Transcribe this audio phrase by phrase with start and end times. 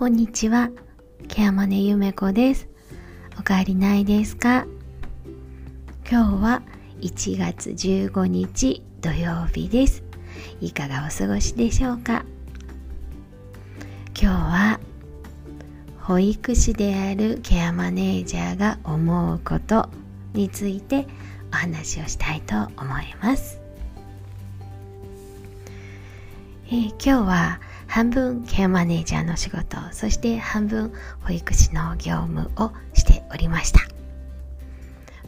[0.00, 0.70] こんにちは。
[1.28, 2.70] ケアマネゆめこです。
[3.38, 4.64] おかえりないですか？
[6.10, 6.62] 今日は
[7.02, 10.02] 1月15日土曜日です。
[10.62, 12.24] いかがお過ごしでしょうか？
[14.18, 14.80] 今日は
[15.98, 19.90] 保育士であるケアマネージャーが思うこと
[20.32, 21.06] について
[21.52, 23.60] お話をしたいと思います。
[26.68, 27.60] えー、今日は
[27.90, 33.80] 半分ケアマネージャーの仕事そして半分保育士の業務をしておりました。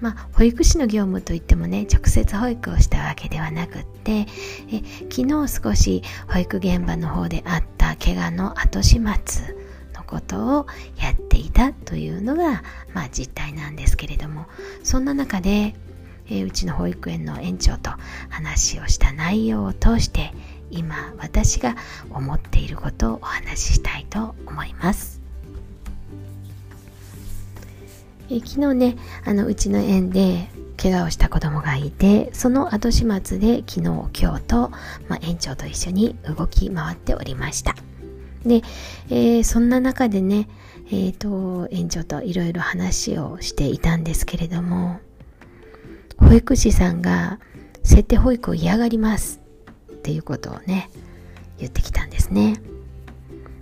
[0.00, 4.26] まあ、保育士の業務といってもね直接保育をしたわけではなくって
[4.70, 9.54] え昨日少し保育現場の方であった怪我の後始末
[9.94, 10.66] のことを
[10.98, 12.62] やっていたというのが、
[12.92, 14.46] まあ、実態なんですけれども
[14.82, 15.74] そんな中で
[16.28, 17.90] えうちの保育園の園長と
[18.28, 20.32] 話をした内容を通して
[20.70, 21.76] 今私が
[22.10, 25.20] 思っていることをお話ししたいと思います。
[28.30, 34.70] え昨日ねあのうちの園で怪我をした子供がいてその後始末で昨日今日と、
[35.08, 37.74] まあ、園長と一緒に動き回っておりました
[38.44, 38.62] で、
[39.08, 40.48] えー、そんな中でね、
[40.88, 45.00] えーと園長といろいろ話をしていたんですけれども
[46.18, 47.38] 保育士さんが
[47.82, 49.45] 設定保育を嫌がります
[50.06, 50.88] っていうことをね
[51.58, 52.62] 言ってきたんですね。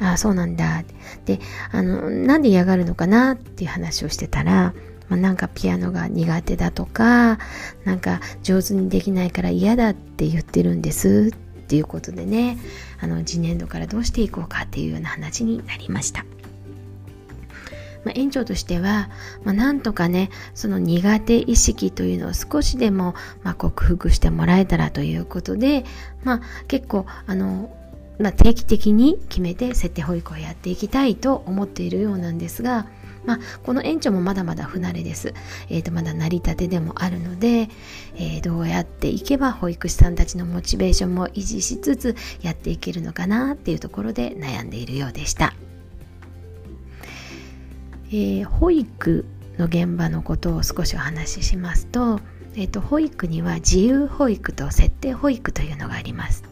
[0.00, 0.84] ああそうなんだ
[1.26, 1.38] で
[1.70, 4.72] あのなんで嫌がるのかなっていう話をしてたら、
[5.10, 7.38] まあ、なんかピアノが苦手だとか
[7.84, 12.56] なんか上手にできないから嫌だって言ってるんですっていうことでね
[13.00, 16.24] あの次年度からどうしていこうかっていうような話になりました。
[18.04, 19.10] まあ、園長としては、
[19.44, 25.84] まあ、なんとかねその苦手意識というのを少しでも、まあ、克服してもらえたらということで、
[26.24, 27.74] まあ、結構あの、
[28.18, 32.86] まあ、定期的に決めて設定保育をやっていきたいと思っているようなんですが、
[33.24, 35.34] まあ、この園長もまだまだ不慣れです。
[35.68, 37.68] えー、とまだ成り立てでもあるので、
[38.16, 45.54] えー、どうやっていけば保育士さんたちのモチベーションも維持しつつやっていけるのかなっていうところで悩んでいるようでした。
[48.10, 49.24] えー、保育
[49.58, 52.20] の現場のことを少しお話ししますと,、
[52.54, 56.44] えーと、保育には自由保育と設定保育というのがあります。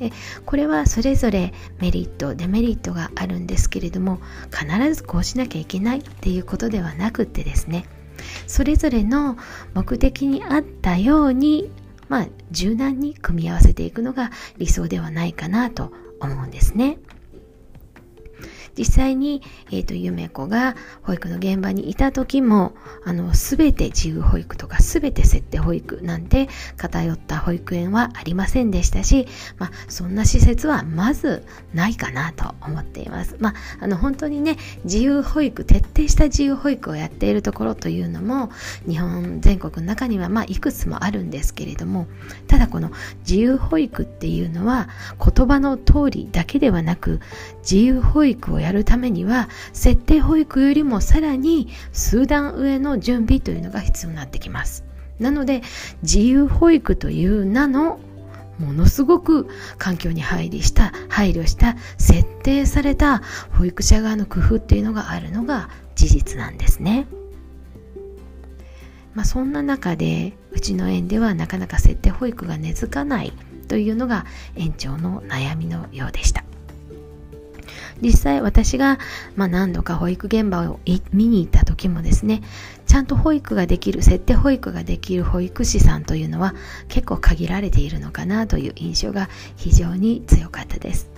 [0.00, 0.10] え
[0.46, 4.20] これはそれぞれメリットデメリットがあるんですけれども
[4.50, 7.86] 必ずこうしなきゃいけないっていうことではなくってですね
[8.48, 9.36] それぞれの
[9.74, 11.70] 目的に合ったように
[12.08, 16.98] まあ柔軟に組み合わせていくのが理想ではないかなと思うんですね。
[18.76, 22.74] 実際に、えっ、ー、と、ゆめ子が保育の現場にいた時も、
[23.04, 29.26] あの、すべて自由保育とかすべて設定保育なんて偏った保育園はありませんでしたし、
[29.58, 31.44] まあ、そんな施設はまず
[31.74, 33.36] ないかなと思っています。
[33.40, 38.50] まあ、あの、本当にね、自由保育、徹底した自由保育をやっているところというのも、
[38.88, 42.06] 日本全国の中には、まあ、いくつもあるんですけれども、
[42.46, 42.90] ただこの
[43.20, 47.20] 自由保育っていうのは、言葉の通りだけではなく、
[47.62, 54.84] 自由保育をやるためには設定保育よりもさらに数段上の準備というのが必要になってきます
[55.18, 55.62] なので
[56.02, 58.00] 自由保育という名の
[58.58, 63.22] ものすごく環境に配慮した配慮した設定された
[63.56, 67.06] 保育者側の工夫っていうのがあるのが事実なんですね。
[69.14, 73.32] まあ、そんな中でうちの園ではなかなか設定保育が根付かない
[73.68, 74.24] というのが
[74.56, 76.41] 園長の悩みのようでした。
[78.00, 78.98] 実際私が、
[79.36, 80.80] まあ、何度か保育現場を
[81.12, 82.42] 見に行った時もですね
[82.86, 86.54] ちゃんと保育ができる設定保育ができる保育士さんというのは
[86.88, 91.12] 結構限られているのかなという印象が非常に強かったです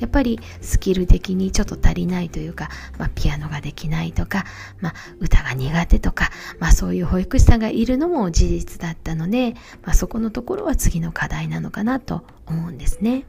[0.00, 4.44] やっぱりスキル的にちょっと足りないというか、まあ、ピアノができないとか、
[4.80, 13.24] まあ、歌が苦手とか、まあ、そういう保育士さんがいるのも事実だったので、まあ、そこのところは次の課題なのかなと思うんですね。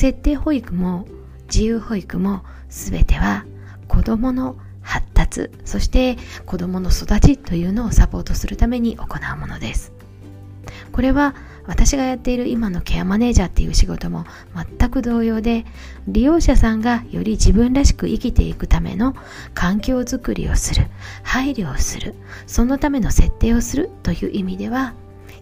[0.00, 1.04] 設定保育も
[1.48, 3.44] 自由保育も全ては
[3.86, 6.16] 子どもの発達そして
[6.46, 9.92] 子どもの育ちというのをサポートするために行うものです。
[10.90, 11.34] これは
[11.66, 14.24] 私がやっている今のケアマネージャーっていう仕事も
[14.78, 15.66] 全く同様で
[16.08, 19.14] 利用者さんがより自分らしく生きていくための
[19.52, 20.86] 環境づくりをする
[21.22, 22.14] 配慮をする
[22.46, 24.94] そのための設定をするという意味では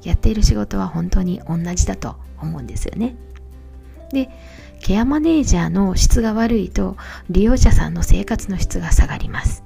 [0.03, 3.15] やっている仕事は本当に同じだと思うんですよね。
[4.13, 4.31] で
[4.81, 6.97] ケアマネージャーの質が悪いと
[7.31, 9.65] 利用者さんの生活の質が下がります。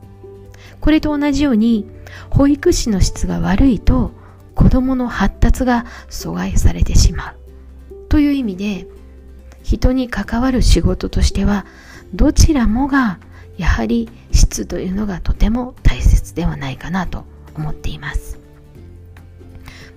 [0.81, 1.87] これと同じように
[2.31, 4.13] 保育士の質が悪いと
[4.55, 7.37] 子どもの発達が阻害されてしまう。
[8.09, 8.87] という意味で
[9.63, 11.67] 人に関わる仕事としては
[12.15, 13.21] どちらもが
[13.57, 17.25] やはり質というのがとても大切ではないかなと
[17.55, 18.42] 思っています。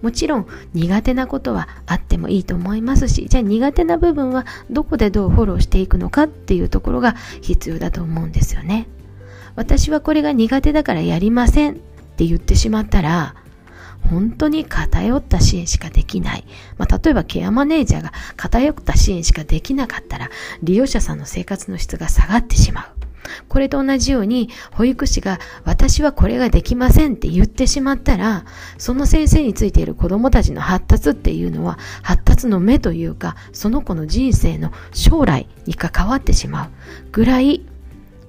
[0.06, 8.88] もちろん苦手なことはあってもいいと思いますしじゃあ苦手な部分はどこでどうフォローしていくのかっていうところが必要だと思うんですよね
[9.56, 11.76] 私はこれが苦手だからやりませんっ
[12.18, 13.34] て言ってしまったら
[14.12, 16.46] 本当に偏った支援しかできない。
[16.78, 20.30] まあ、例えばケアマネージャーが偏った支援しかできなかったら、
[20.62, 23.05] 利用者さんの生活の質が下がってしまう。
[23.48, 28.46] これと同じように、保育士が私はこれができませんって言ってしまったら、
[28.78, 36.70] その先生についている子供たちの発達っていうのは、発達の目というか、その子の人生の将来に関わってしまう
[37.12, 37.66] ぐらい、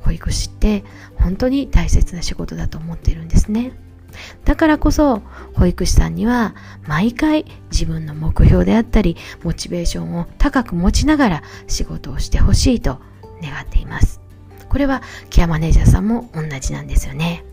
[0.00, 0.84] 保育士って
[1.16, 3.72] 本当に大切な仕事だと思っているんですね。
[4.44, 5.22] だからこそ
[5.54, 6.54] 保育士さんには
[6.86, 12.98] 毎回自分の目標であったりモチベーションを高く持ちながら仕事をしてほしいと
[13.42, 14.20] 願っています
[14.76, 15.00] これは
[15.30, 17.46] ケアマネージャーさんも同じなんですよね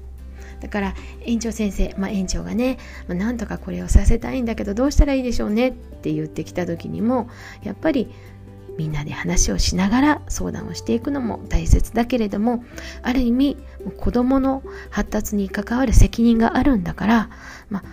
[0.60, 2.78] だから園長先生、まあ、園長がね、
[3.08, 5.70] まあ、なんとかこれをさせたいんだけどどうしたらいいでしょうね？
[5.70, 7.30] って言ってきた時にも
[7.64, 8.12] やっぱり
[8.78, 12.66] みんなで話をしながら相談をしていくのも大切だけれども
[13.04, 13.58] ある意味
[13.98, 17.30] 子どもの発達に関わる責任があるんだから、
[17.70, 17.84] まあ、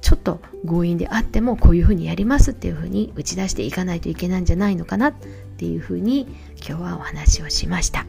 [0.00, 5.14] ちょっと強引であってもこういうふうにやりますっていうふうに打ち出していかないといけないんじゃないのかなっ
[5.56, 8.06] ていうふうに今日はお話をしました。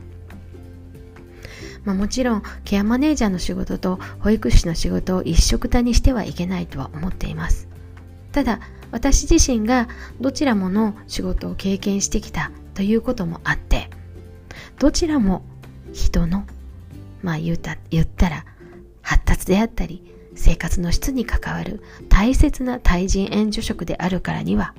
[1.87, 7.69] まあ、もちろんケアマネージャーの仕事と保育士の仕事を一緒くたにしてはいけないとは思っています。
[8.33, 8.59] ただ
[8.91, 9.87] 私自身が
[10.19, 13.89] どちらもの仕事を経験してきたということもあって
[14.79, 15.43] どちらも
[15.93, 16.45] 人の
[17.23, 18.45] まあ言った言ったら
[19.01, 24.75] 発達であったり生活の質に関わる大切な対人援助職であるからには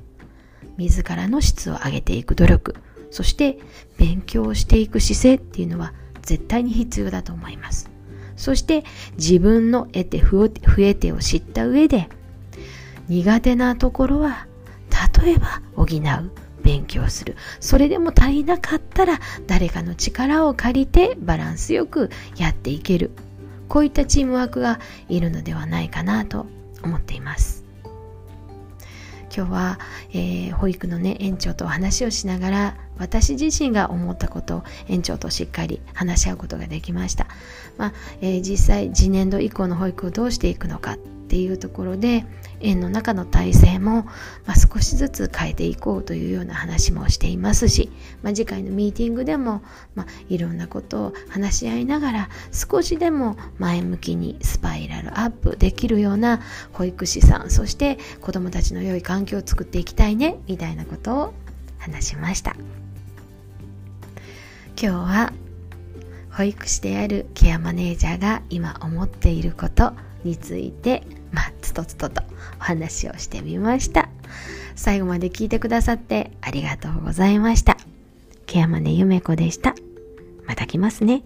[0.77, 2.75] 自らの質を上げていく努力
[3.09, 3.57] そして
[3.97, 7.89] 勉強していく姿勢っていうのは絶対に必要だと思います。
[8.35, 8.83] そして
[9.17, 10.49] 自分の得て増
[10.79, 12.07] えてを知った上で
[13.09, 14.47] 苦手なところは
[15.21, 16.31] 例えば補う
[16.63, 17.35] 勉強する。
[17.59, 23.11] それでも足りなかったら誰かの力を借りてバランスよくやっていける。
[23.67, 24.79] こういったチームワークが
[25.09, 26.45] いるのではないかなと
[26.83, 27.58] 思っています。
[29.35, 29.79] 今日は、
[30.11, 37.27] えー、保育のね園長と話をしながら私自身が思ったことを園長としっかり話し合うことができました、
[37.77, 40.97] まあえー、実際次年度以降の保育をどうしていくのか。
[41.29, 42.25] っていうところで
[42.59, 44.01] 園の中の体制も、
[44.47, 47.91] まあ、少しずつ変えていこうというような話もしていますし、
[48.23, 49.61] まあ、次回のミーティングでも、
[49.93, 56.41] まあ、いろんなことを話し合いながら少しでも前向きにスパイラルアップできるような
[56.73, 61.33] 保育士さんそして子どもたちの良い環境を作っていきたいねみたいなことを
[61.77, 62.55] 話しました。
[64.81, 65.33] 今日は
[66.31, 70.08] 保育士であるケアマネージャーが今思っていること。
[70.23, 72.21] についてまあ、つとつとと
[72.59, 74.09] お話をしてみました。
[74.75, 77.77] 最後まで聞いてくださってありがとうございました。
[78.45, 79.75] ケアマネゆめこでした。
[80.45, 81.23] また来ますね。